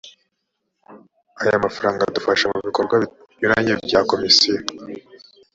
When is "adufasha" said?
2.03-2.45